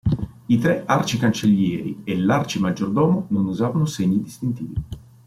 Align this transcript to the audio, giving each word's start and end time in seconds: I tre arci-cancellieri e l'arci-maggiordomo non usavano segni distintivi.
I 0.47 0.57
tre 0.57 0.83
arci-cancellieri 0.87 2.01
e 2.05 2.17
l'arci-maggiordomo 2.17 3.27
non 3.29 3.45
usavano 3.45 3.85
segni 3.85 4.19
distintivi. 4.23 4.73